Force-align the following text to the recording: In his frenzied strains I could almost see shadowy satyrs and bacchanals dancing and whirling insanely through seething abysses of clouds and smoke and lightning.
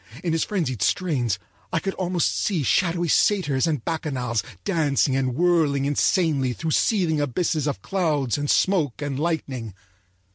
In 0.23 0.31
his 0.33 0.43
frenzied 0.43 0.81
strains 0.81 1.37
I 1.71 1.77
could 1.77 1.93
almost 1.93 2.35
see 2.35 2.63
shadowy 2.63 3.07
satyrs 3.07 3.67
and 3.67 3.85
bacchanals 3.85 4.41
dancing 4.65 5.15
and 5.15 5.35
whirling 5.35 5.85
insanely 5.85 6.53
through 6.53 6.71
seething 6.71 7.21
abysses 7.21 7.67
of 7.67 7.83
clouds 7.83 8.35
and 8.35 8.49
smoke 8.49 9.03
and 9.03 9.19
lightning. 9.19 9.75